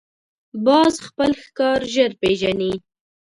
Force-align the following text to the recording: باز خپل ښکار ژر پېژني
باز 0.65 0.93
خپل 1.07 1.31
ښکار 1.43 1.79
ژر 1.93 2.11
پېژني 2.21 2.73